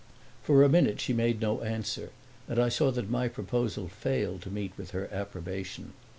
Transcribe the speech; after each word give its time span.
For 0.41 0.63
a 0.63 0.67
minute 0.67 0.99
she 0.99 1.13
made 1.13 1.41
no 1.41 1.61
answer, 1.61 2.09
and 2.47 2.57
I 2.57 2.69
saw 2.69 2.89
that 2.89 3.11
my 3.11 3.27
proposal 3.27 3.87
failed 3.87 4.41
to 4.41 4.49
meet 4.49 4.75
with 4.75 4.89
her 4.97 5.07
approbation. 5.13 5.93